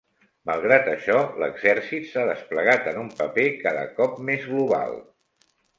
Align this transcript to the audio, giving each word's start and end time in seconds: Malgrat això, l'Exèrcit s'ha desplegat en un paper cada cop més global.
Malgrat 0.49 0.87
això, 0.93 1.17
l'Exèrcit 1.43 2.09
s'ha 2.13 2.25
desplegat 2.31 2.91
en 2.93 2.99
un 3.05 3.15
paper 3.23 3.49
cada 3.63 3.89
cop 4.01 4.21
més 4.31 4.53
global. 4.53 5.01